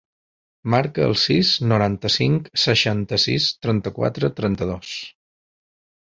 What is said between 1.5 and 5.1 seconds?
noranta-cinc, seixanta-sis, trenta-quatre, trenta-dos.